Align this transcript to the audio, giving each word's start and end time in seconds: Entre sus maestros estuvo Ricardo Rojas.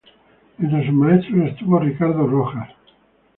Entre 0.57 0.83
sus 0.83 0.95
maestros 0.95 1.47
estuvo 1.49 1.77
Ricardo 1.77 2.25
Rojas. 2.25 2.71